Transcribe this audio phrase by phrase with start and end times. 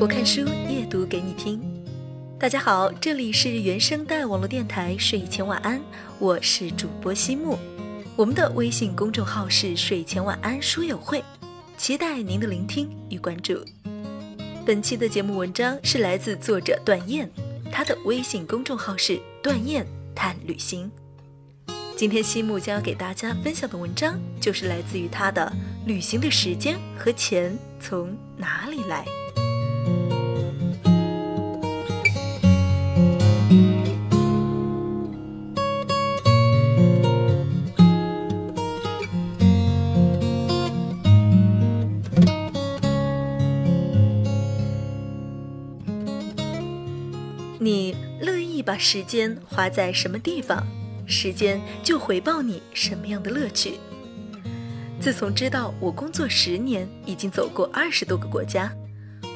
[0.00, 1.60] 我看书，夜读给你听。
[2.38, 5.78] 大家好，这里是原声带网络电台睡前晚安，
[6.18, 7.58] 我是主播西木。
[8.16, 11.22] 我们的微信公众号是睡前晚安书友会，
[11.76, 13.62] 期待您的聆听与关注。
[14.64, 17.30] 本期的节目文章是来自作者段燕，
[17.70, 20.90] 他的微信公众号是段燕探旅行。
[21.94, 25.52] 今天西木将要给大家分享的文章，就是来自于他的
[25.86, 29.04] 《旅行的时间和钱从哪里来》。
[48.80, 50.66] 时间花在什么地方？
[51.06, 53.74] 时间就回报你什么样的乐趣。
[54.98, 58.72] 自从知道我工作十年，已经走过二十多个国家，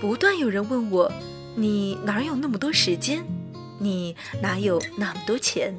[0.00, 1.12] 不断有人问我
[1.56, 3.24] ：“你哪有那么多时间？
[3.78, 5.76] 你哪有那么多钱？”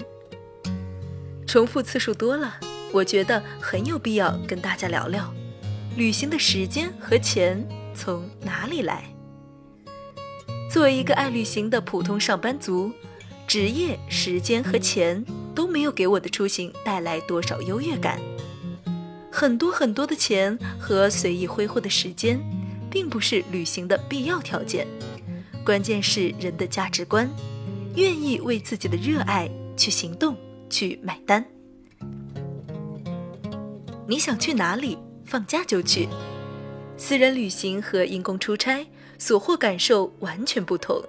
[1.47, 2.59] 重复次数多了，
[2.91, 5.33] 我觉得很有必要跟大家聊聊，
[5.95, 9.05] 旅行的时间和钱从哪里来。
[10.69, 12.91] 作为一个爱旅行的普通上班族。
[13.55, 15.23] 职业、时间和钱
[15.55, 18.19] 都没有给我的出行带来多少优越感。
[19.31, 22.37] 很多很多的钱和随意挥霍的时间，
[22.91, 24.85] 并不是旅行的必要条件。
[25.63, 27.29] 关键是人的价值观，
[27.95, 30.35] 愿意为自己的热爱去行动、
[30.69, 31.45] 去买单。
[34.05, 34.97] 你想去哪里？
[35.23, 36.09] 放假就去。
[36.97, 38.85] 私人旅行和因公出差
[39.17, 41.01] 所获感受完全不同。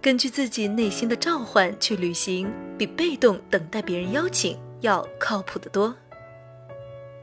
[0.00, 5.94] 根据自己内心的召唤去旅行，比被动等待别人邀请要靠谱得多。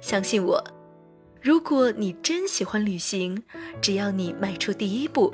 [0.02, 0.62] 相信我，
[1.42, 3.42] 如果你真喜欢旅行，
[3.82, 5.34] 只要你迈出第一步，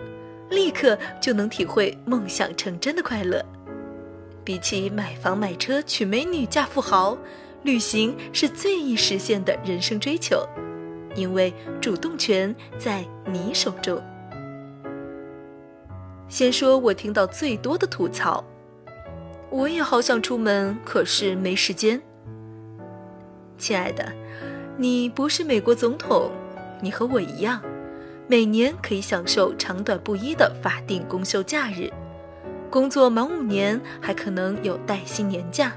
[0.52, 3.44] 立刻就能体会梦想成真的快乐。
[4.44, 7.18] 比起买房买车、娶美女嫁富豪，
[7.64, 10.48] 旅行是最易实现的人生追求，
[11.16, 14.00] 因为主动权在你手中。
[16.32, 18.42] 先说我听到最多的吐槽，
[19.50, 22.02] 我也好想出门，可是没时间。
[23.58, 24.10] 亲爱的，
[24.78, 26.32] 你不是美国总统，
[26.80, 27.62] 你和我一样，
[28.28, 31.92] 每年可以享受长短不一的法定公休假日，
[32.70, 35.74] 工作满五年还可能有带薪年假。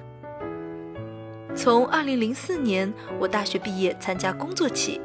[1.57, 5.01] 从二零零四年我大学毕业参加工作起，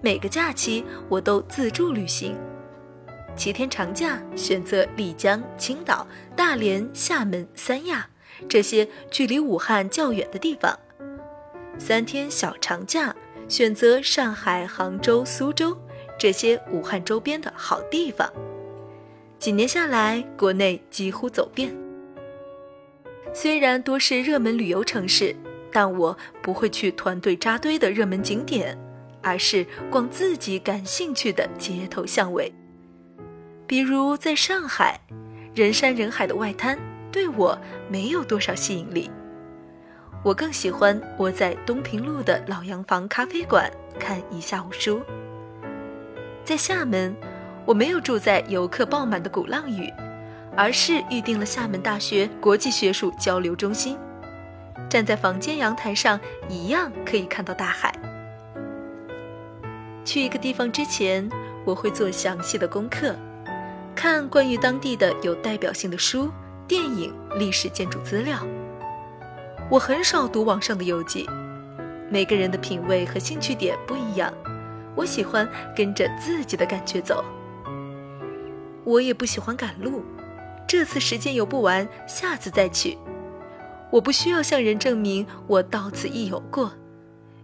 [0.00, 2.36] 每个假期我都自助旅行。
[3.36, 8.08] 七天长假，选择丽江、青岛、大连、厦门、三亚
[8.48, 10.74] 这些距离武汉较远的地方；
[11.78, 13.14] 三天小长假，
[13.46, 15.76] 选择上海、杭州、苏州
[16.18, 18.32] 这些武汉周边的好地方。
[19.38, 21.76] 几年下来，国内几乎走遍。
[23.34, 25.36] 虽然多是热门旅游城市，
[25.70, 28.76] 但我不会去团队扎堆的热门景点，
[29.22, 32.50] 而是逛自己感兴趣的街头巷尾。
[33.66, 35.00] 比如在上海，
[35.52, 36.78] 人山人海的外滩
[37.10, 39.10] 对我没有多少吸引力。
[40.22, 45.02] 我更喜欢窝在东平路的老洋房咖啡馆看一下午书。
[46.44, 47.14] 在厦门，
[47.64, 49.92] 我没有住在游客爆满的鼓浪屿，
[50.56, 53.98] 而是预定了厦门大学国际学术交流中心。
[54.88, 57.92] 站在房间阳台上，一样可以看到大海。
[60.04, 61.28] 去一个地方之前，
[61.64, 63.16] 我会做详细的功课。
[63.96, 66.30] 看关于当地的有代表性的书、
[66.68, 68.46] 电影、历史建筑资料。
[69.70, 71.26] 我很少读网上的游记，
[72.10, 74.30] 每个人的品味和兴趣点不一样，
[74.94, 77.24] 我喜欢跟着自己的感觉走。
[78.84, 80.04] 我也不喜欢赶路，
[80.68, 82.98] 这次时间游不完，下次再去。
[83.90, 86.70] 我不需要向人证明我到此一游过，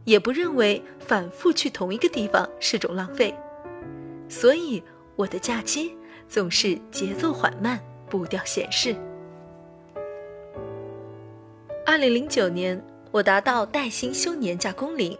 [0.05, 3.35] 也不认为反复去同一个地方是种浪费，
[4.29, 4.83] 所以
[5.17, 5.97] 我的假期。
[6.33, 8.97] 总是节奏缓慢，步调显示。
[11.85, 15.15] 二零零九年，我达到带薪休年假工龄，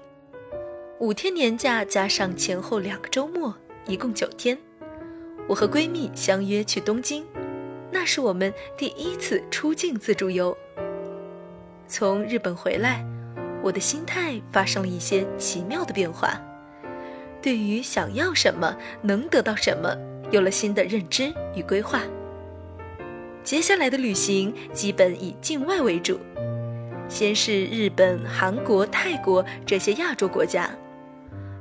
[1.01, 3.55] 五天年假加上前后两个周末，
[3.87, 4.57] 一共九天。
[5.47, 7.27] 我和闺蜜相约去东京，
[7.91, 10.57] 那是我们第一次出境自助游。
[11.87, 13.05] 从日本回来，
[13.63, 16.41] 我的心态发生了一些奇妙的变化，
[17.43, 19.95] 对于想要什么，能得到什么。
[20.33, 22.01] 有了新的认知与规划，
[23.45, 26.19] 接下来的旅行基本以境外为主，
[27.07, 30.71] 先是日本、韩国、泰国这些亚洲国家，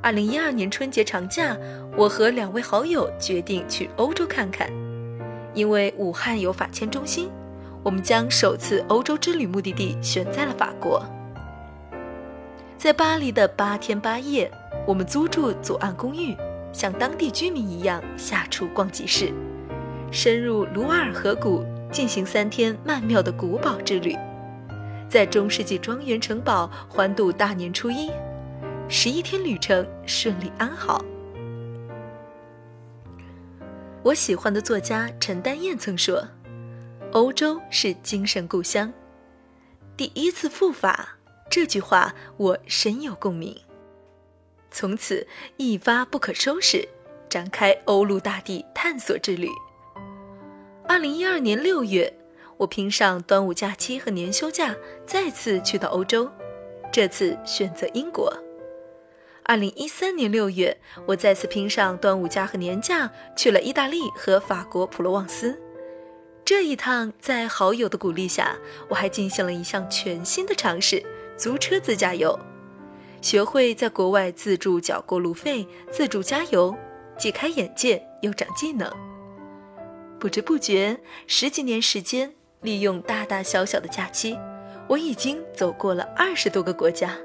[0.01, 1.57] 二零一二年春节长假，
[1.97, 4.71] 我和两位好友决定去欧洲看看，
[5.53, 7.29] 因为武汉有法签中心，
[7.83, 11.06] 我们将首次欧洲之旅目的地选在了法国。
[12.77, 14.50] 在巴黎的八天八夜，
[14.88, 16.38] 我们租住左岸公寓，
[16.73, 19.31] 像当地居民一样下厨逛集市，
[20.12, 24.15] 深入卢瓦尔河谷进行三天曼妙的古堡之旅，
[25.09, 28.09] 在中世纪庄园城堡欢度大年初一，
[28.88, 31.03] 十一天旅程顺利安好。
[34.03, 36.27] 我喜欢的作家陈丹燕曾说
[37.13, 38.91] ：“欧洲是精神故乡，
[39.95, 41.18] 第一次赴法。”
[41.51, 43.56] 这句话我深有共鸣。
[44.71, 45.27] 从此
[45.57, 46.88] 一发不可收拾，
[47.29, 49.50] 展开欧陆大地探索之旅。
[50.88, 52.12] 二零一二年六月，
[52.57, 54.75] 我拼上端午假期和年休假，
[55.06, 56.29] 再次去到欧洲，
[56.91, 58.33] 这次选择英国。
[59.44, 65.59] 二零一三年六月，我再次拼上端午假和年假，去了意大利和法国普罗旺斯。
[66.45, 68.57] 这一趟，在好友的鼓励下，
[68.88, 71.03] 我还进行了一项全新的尝试。
[71.38, 72.38] 租车自驾游，
[73.21, 76.75] 学会在国外自助缴过路费、自助加油，
[77.18, 78.91] 既开眼界又长技能。
[80.19, 84.38] 不知不觉，十几年时间，利用大大小小的假期，
[84.88, 87.18] 我已经走过了二十多个国家。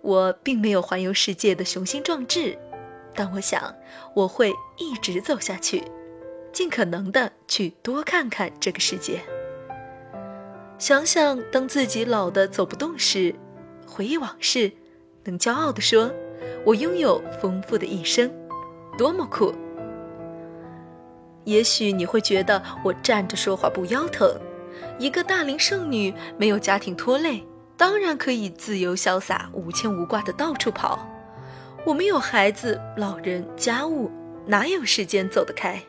[0.00, 2.56] 我并没有环游世界的雄心壮志，
[3.14, 3.74] 但我想
[4.14, 5.82] 我会一直走下去，
[6.52, 9.20] 尽可能的去多看看这个世界。
[10.78, 13.34] 想想当自己老的走不动时，
[13.86, 14.72] 回忆往事，
[15.24, 16.10] 能骄傲地说
[16.64, 18.30] ：“我拥有丰富的一生，
[18.96, 19.54] 多么酷！”
[21.44, 24.34] 也许你会觉得我站着说话不腰疼，
[24.98, 27.44] 一个大龄剩女没有家庭拖累，
[27.76, 31.06] 当然可以自由潇洒、无牵无挂的到处跑。
[31.84, 34.10] 我们有孩子、老人、家务，
[34.46, 35.82] 哪有时间走得开？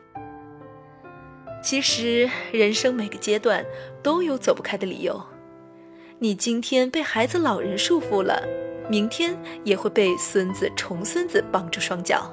[1.63, 3.65] 其实，人生每个阶段
[4.03, 5.19] 都有走不开的理由。
[6.19, 8.43] 你今天被孩子、老人束缚了，
[8.89, 12.31] 明天也会被孙子、重孙子绑住双脚。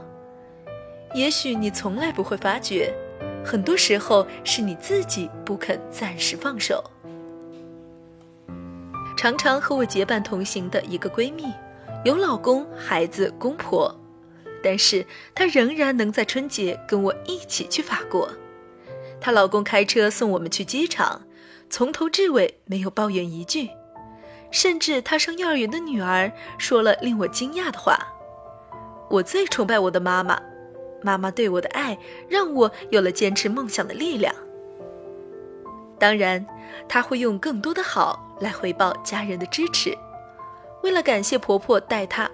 [1.14, 2.92] 也许你从来不会发觉，
[3.44, 6.82] 很多时候是你自己不肯暂时放手。
[9.16, 11.44] 常常和我结伴同行的一个闺蜜，
[12.04, 13.94] 有老公、孩子、公婆，
[14.62, 18.28] 但是她仍然能在春节跟我一起去法国。
[19.20, 21.22] 她老公开车送我们去机场，
[21.70, 23.68] 从头至尾没有抱怨一句，
[24.52, 27.98] 甚至她上幼儿园的女儿说了令我惊讶的话
[29.10, 30.40] ：“我最崇拜我的妈妈，
[31.02, 34.32] 妈妈对我的爱让我有了坚持梦想的力量。”
[35.98, 36.46] 当然，
[36.88, 39.96] 她会用更多的好来回报家人的支持。
[40.82, 42.30] 为了感谢婆婆带她，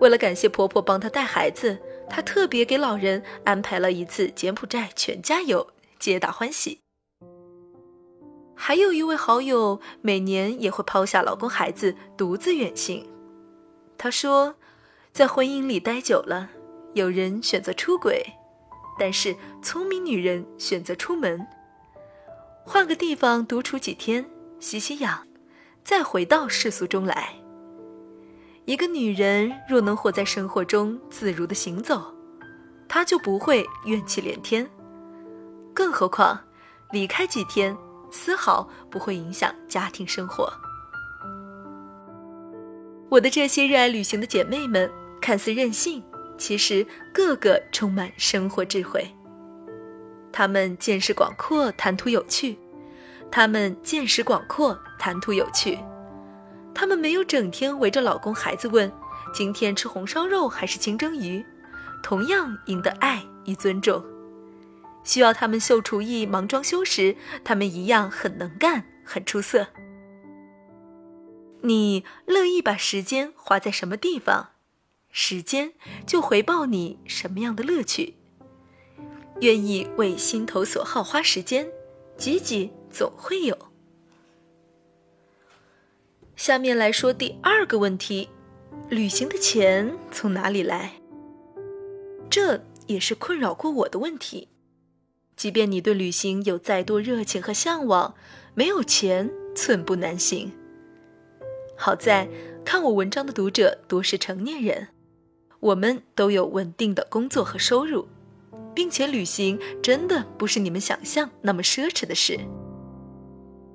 [0.00, 1.78] 为了感谢婆婆帮她带孩子，
[2.10, 5.68] 她特别给老人安排了一次柬埔寨全家游。
[5.98, 6.85] 皆大欢喜。
[8.58, 13.06] 还有一位好友，每年也会抛下老公孩子，独自远行。
[13.98, 14.54] 他说，
[15.12, 16.48] 在婚姻里待久了，
[16.94, 18.24] 有人选择出轨，
[18.98, 21.46] 但是聪明女人选择出门，
[22.64, 24.24] 换个地方独处几天，
[24.58, 25.26] 吸吸氧，
[25.84, 27.34] 再回到世俗中来。
[28.64, 32.12] 一个女人若能活在生活中自如的行走，
[32.88, 34.68] 她就不会怨气连天。
[35.72, 36.40] 更何况，
[36.90, 37.76] 离开几天，
[38.10, 40.52] 丝毫不会影响家庭生活。
[43.08, 46.02] 我的这些热爱旅行的姐妹们，看似任性，
[46.36, 49.08] 其实个个充满生活智慧。
[50.32, 52.56] 她们见识广阔，谈吐有趣；
[53.30, 55.78] 她们见识广阔，谈吐有趣；
[56.74, 58.92] 她们没有整天围着老公孩子问：
[59.32, 61.44] 今天吃红烧肉还是清蒸鱼？
[62.02, 64.04] 同样赢得爱与尊重。
[65.06, 69.68] 需要他们秀厨艺、忙装修时，他们一样很能干、很出色。
[71.62, 74.50] 你乐意把时间花在什么地方，
[75.10, 75.72] 时间
[76.04, 78.16] 就回报你什么样的乐趣。
[79.40, 81.68] 愿意为心头所好花时间，
[82.16, 83.56] 挤挤总会有。
[86.34, 88.28] 下面来说第二个问题：
[88.90, 90.94] 旅行的钱从哪里来？
[92.28, 94.48] 这也是困扰过我的问题。
[95.36, 98.14] 即便你对旅行有再多热情和向往，
[98.54, 100.50] 没有钱寸步难行。
[101.76, 102.26] 好在
[102.64, 104.88] 看我文章的读者多是成年人，
[105.60, 108.08] 我们都有稳定的工作和收入，
[108.74, 112.40] 并且旅行真的不是你们想象那么奢侈的事。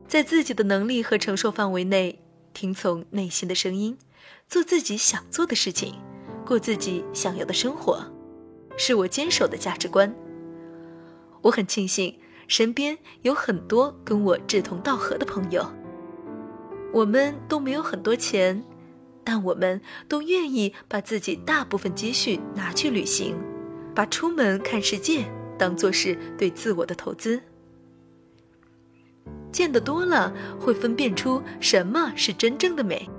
[0.08, 2.20] 在自己的能力和承受范围内，
[2.54, 3.98] 听从内心的声音，
[4.50, 5.94] 做自己想做的事情，
[6.44, 8.04] 过自己想要的生活，
[8.76, 10.12] 是我坚守的价值观。
[11.42, 12.18] 我很庆幸
[12.48, 15.66] 身边有很多跟我志同道合的朋友。
[16.94, 18.64] 我们都没有很多钱，
[19.24, 23.36] 但我们都愿意把自己大部分积蓄拿去旅行，
[23.96, 25.24] 把出门看世界
[25.58, 27.42] 当做是对自我的投资。
[29.52, 33.10] 见得多了，会分辨出什么是真正的美。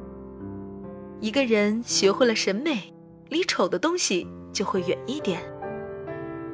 [1.20, 2.92] 一个人学会了审美，
[3.28, 5.40] 离丑的东西就会远一点。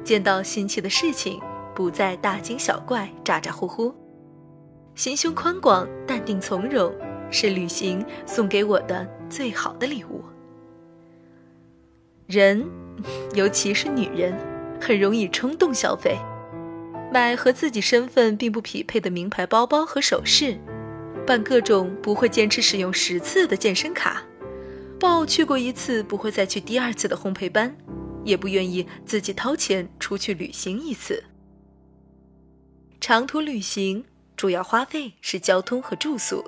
[0.03, 1.41] 见到新奇的事情，
[1.79, 3.95] 不再大惊小怪、咋咋呼呼，
[4.95, 6.93] 心胸宽广、淡定从容。
[7.31, 10.21] 是旅行送给我的最好的礼物。
[12.27, 12.67] 人，
[13.33, 14.37] 尤其是女人，
[14.81, 16.17] 很容易冲动消费，
[17.13, 20.59] 买和自己身份并不匹配的名牌包包和首饰，
[21.25, 24.21] 办各种不会坚持使用十次的健身卡，
[24.99, 27.73] 报去过一次不会再去第二次的烘焙班，
[28.25, 31.23] 也不愿意自己掏钱出去旅行一次。
[33.01, 34.03] 长途旅行
[34.35, 36.43] 主要花费是交通和住宿。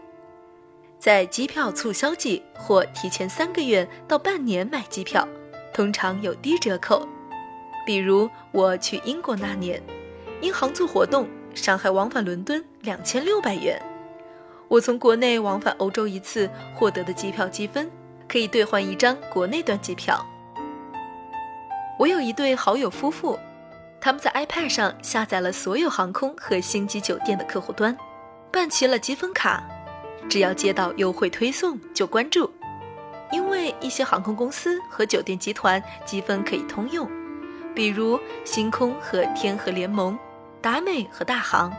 [0.99, 5.25] 在机票促销季或提前三个月到半年买机票，
[5.73, 7.07] 通常有低折扣。
[7.85, 9.81] 比如我去英国那年，
[10.41, 13.81] 因航做活动，上海往返伦敦两千六百元。
[14.67, 17.89] 我从国内往返欧洲一次获得的机票积分，
[18.27, 20.23] 可以兑换一张国内段机票。
[21.97, 23.39] 我有一对好友夫妇，
[24.03, 27.95] 他们在 iPad 上下载了所有航空和星级酒店的客户端，
[28.51, 29.63] 办齐了积分卡。
[30.27, 32.51] 只要接到优惠推送就关注，
[33.31, 37.07] 因为一些航空公司和酒店集团积分可以通用，
[37.75, 40.17] 比如星空和天河联盟、
[40.61, 41.71] 达美和大航。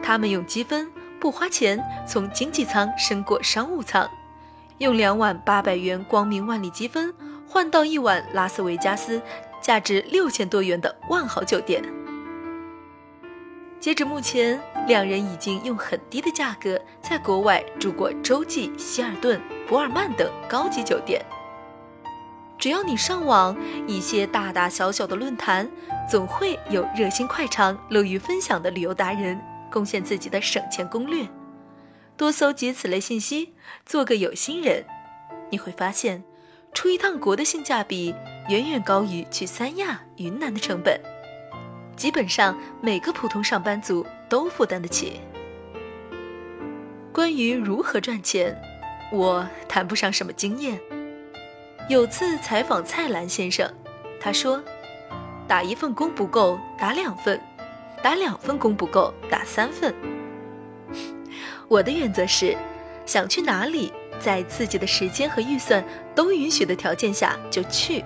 [0.00, 4.08] 他们用积分不花钱从经济舱升过商务舱，
[4.78, 7.12] 用两晚八百元光明万里积分
[7.48, 9.20] 换到一晚拉斯维加斯
[9.66, 11.82] 价值六千多元的万豪酒店。
[13.80, 21.20] 截止目前，两人已经用很低的价格在国外住过洲际、希尔顿、博尔曼等高级酒店。
[22.56, 23.56] 只要你上网，
[23.88, 25.68] 一些大大小小的论坛，
[26.08, 29.36] 总会有热心快肠、乐于分享的旅游达人
[29.68, 31.26] 贡献自己的省钱攻略。
[32.16, 33.52] 多搜集此类信息，
[33.84, 34.84] 做个有心人，
[35.50, 36.22] 你会发现，
[36.76, 38.14] 出一趟国的性价比
[38.50, 41.00] 远远高于去三亚、云南的成本。
[41.96, 45.18] 基本上每个普通上班族都负担得起。
[47.14, 48.54] 关于如何赚钱，
[49.10, 50.78] 我谈不上什么经验。
[51.88, 53.72] 有次采访蔡澜先生，
[54.20, 54.62] 他说
[55.48, 57.38] ：“打一份工不够，打两份；
[58.02, 59.94] 打两份工不够，打三份。”
[61.68, 62.54] 我的原则是，
[63.06, 68.04] 想去哪里，在自己的时间和预算都允许的条件下就去。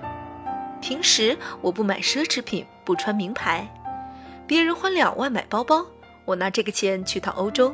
[0.81, 3.67] 平时我不买奢侈品，不穿名牌。
[4.47, 5.85] 别人花两万买包包，
[6.25, 7.73] 我拿这个钱去趟欧洲，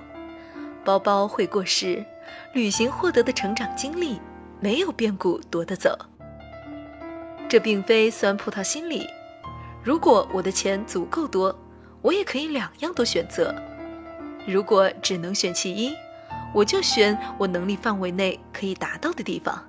[0.84, 2.06] 包包会过时，
[2.54, 4.20] 旅行获得的成长经历
[4.60, 5.98] 没有变故夺得走。
[7.50, 9.08] 这并非酸葡萄心理。
[9.82, 11.58] 如果我的钱足够多，
[12.02, 13.56] 我也可以两样都选择。
[14.46, 15.96] 如果只能选其一，
[16.54, 19.64] 我就选我能力范围内可以达到的地方。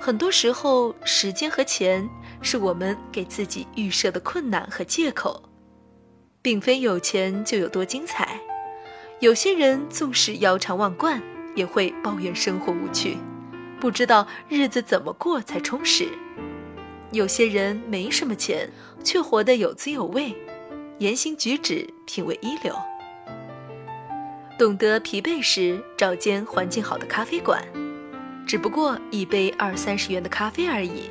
[0.00, 2.08] 很多时候，时间和钱。
[2.42, 5.44] 是我们给自己预设的困难和借口，
[6.42, 8.38] 并非有钱就有多精彩。
[9.20, 11.22] 有些人纵使腰缠万贯，
[11.54, 13.16] 也会抱怨生活无趣，
[13.80, 16.06] 不知道日子怎么过才充实。
[17.12, 18.70] 有些人没什么钱，
[19.02, 20.36] 却活得有滋有味，
[20.98, 22.76] 言行举止品味一流。
[24.56, 27.60] 懂得疲惫时找间环境好的咖啡馆，
[28.46, 31.10] 只不过一杯二三十元的咖啡而已。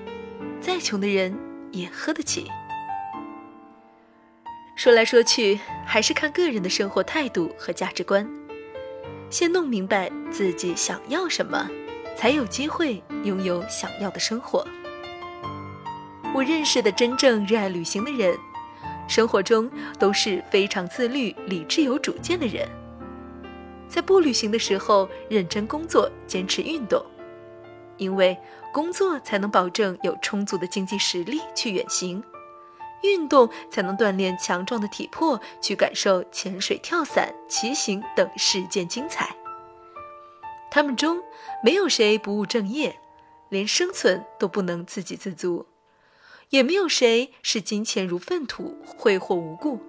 [0.62, 1.38] 再穷的人
[1.72, 2.50] 也喝得起。
[4.78, 8.26] 说来说去，还是看个人的生活态度和价值观。
[9.30, 11.70] 先弄明白自己想要什么，
[12.16, 14.66] 才有机会拥有想要的生活。
[16.34, 18.38] 我认识的真正热爱旅行的人，
[19.06, 19.70] 生活中
[20.00, 22.66] 都是非常自律、理智、有主见的人。
[23.94, 27.00] 在不旅行的时候，认真工作，坚持运动。
[27.98, 28.36] 因为
[28.74, 32.24] 工作才能保证有充足的经济实力去远行，
[33.04, 39.36] 运动才能锻炼强壮的体魄去感受潜水、跳伞、骑行等世间精彩。
[40.72, 41.22] 他们中
[41.64, 42.98] 没有谁不务正业，
[43.50, 45.68] 连生存都不能自给自足，
[46.50, 49.80] 也没有谁视金钱如粪土，挥霍无故。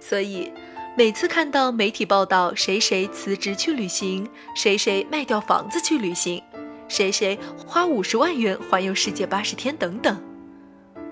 [0.00, 0.50] 所以。
[0.98, 6.42] 每次看到媒体报道谁谁辞职去旅行，谁谁卖掉房子去旅行，
[6.88, 10.18] 谁谁花五十万元环游世界八十天等等，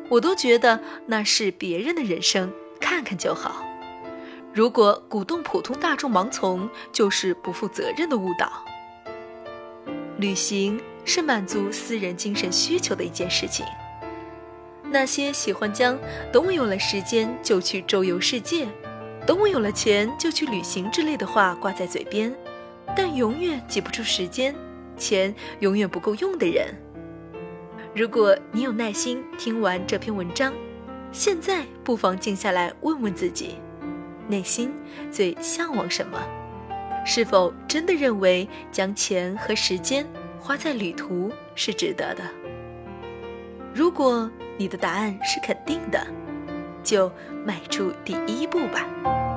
[0.09, 2.51] 我都觉得那是别人的人生，
[2.81, 3.63] 看看就好。
[4.55, 8.65] 如果鼓动普通大众盲从，就是不负责任的误导。
[10.17, 13.67] 旅行是满足私人精神需求的一件事情。
[14.91, 15.99] 那些喜欢将
[16.33, 18.67] “等我有了时间就去周游世界，
[19.27, 22.35] 等我有了钱就去旅行”之类的话挂在嘴边，
[22.97, 24.55] 但永远挤不出时间、
[24.97, 26.75] 钱永远不够用的人。
[27.95, 30.53] 如果你有耐心听完这篇文章，
[31.13, 33.57] 现在不妨静下来问问自己，
[34.29, 34.75] 内心
[35.11, 36.21] 最向往什么？
[37.07, 40.07] 是否真的认为将钱和时间
[40.41, 42.25] 花在旅途是值得的？
[43.73, 46.05] 如果你的答案是肯定的，
[46.85, 47.11] 就
[47.45, 49.34] 迈出第一步吧。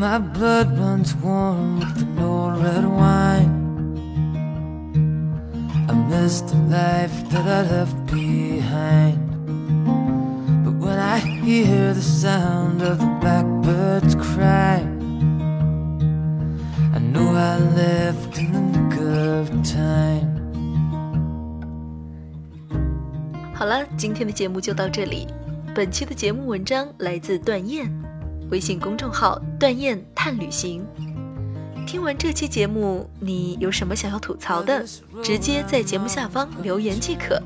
[0.00, 3.52] My blood runs warm with the old red wine.
[5.90, 9.18] I miss the life that I left behind.
[10.64, 14.80] But when I hear the sound of the blackbirds cry,
[16.94, 20.30] I know I left in the nick of time.
[23.52, 25.26] 好了，今天的节目就到这里。
[25.74, 27.99] 本期的节目文章来自段燕。
[28.50, 30.84] 微信公众号“段燕探旅行”。
[31.86, 34.84] 听完这期节目，你有什么想要吐槽的？
[35.22, 37.40] 直接在节目下方留言即可。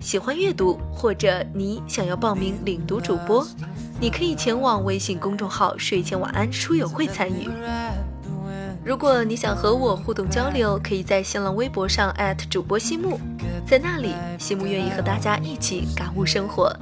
[0.00, 3.46] 喜欢阅读，或者你想要报名领读主播，
[4.00, 7.48] 你可以前往微信公众号“睡前晚安书友会”参与。
[8.84, 12.12] 如果你想和我互动交流，可以在新浪微博上
[12.50, 13.18] 主播西木，
[13.64, 16.76] 在那里，西木愿意和大家一起感悟生活。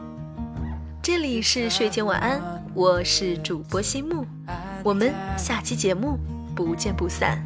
[1.02, 2.59] 这里是睡前晚安。
[2.72, 4.24] 我是主播心木，
[4.84, 6.18] 我们下期节目
[6.54, 7.44] 不见不散。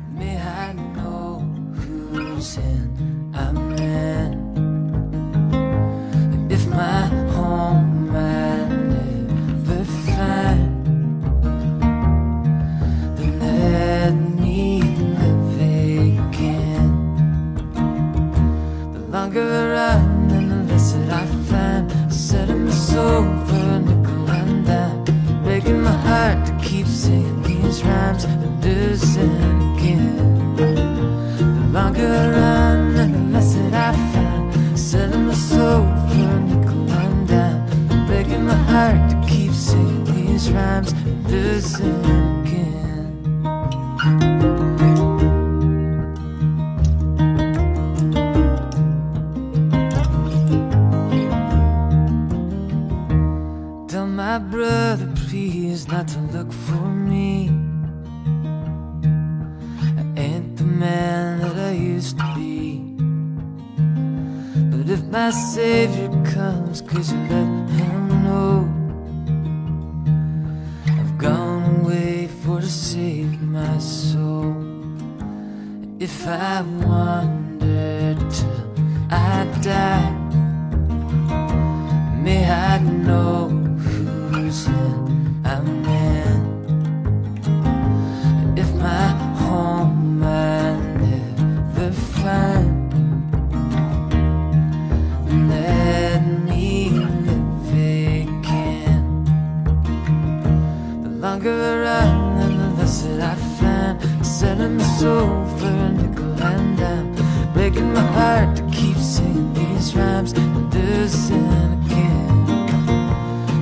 [105.05, 107.09] soul and a nickel and dime.
[107.53, 111.45] Breaking my heart to keep singing these rhymes and listen
[111.79, 112.47] again.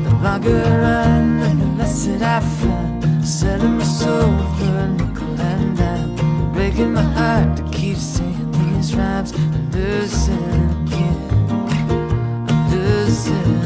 [0.05, 3.27] The longer I run, the less that I find.
[3.27, 6.53] Selling my soul for a nickel and dime.
[6.53, 11.19] Breaking my heart to keep singing these rhymes and listen again.
[12.71, 13.62] Listen.